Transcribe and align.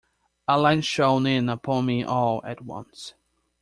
A 0.47 0.59
light 0.59 0.83
shone 0.83 1.27
in 1.27 1.47
upon 1.47 1.85
me 1.85 2.03
all 2.03 2.41
at 2.43 2.61
once. 2.65 3.13